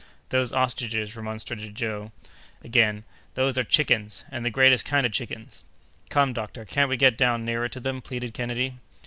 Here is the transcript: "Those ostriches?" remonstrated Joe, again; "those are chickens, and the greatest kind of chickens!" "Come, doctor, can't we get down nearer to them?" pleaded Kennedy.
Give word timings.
"Those 0.29 0.51
ostriches?" 0.51 1.15
remonstrated 1.15 1.75
Joe, 1.75 2.11
again; 2.63 3.03
"those 3.35 3.55
are 3.55 3.63
chickens, 3.63 4.25
and 4.31 4.43
the 4.43 4.49
greatest 4.49 4.83
kind 4.83 5.05
of 5.05 5.11
chickens!" 5.11 5.63
"Come, 6.09 6.33
doctor, 6.33 6.65
can't 6.65 6.89
we 6.89 6.97
get 6.97 7.15
down 7.15 7.45
nearer 7.45 7.69
to 7.69 7.79
them?" 7.79 8.01
pleaded 8.01 8.33
Kennedy. 8.33 8.79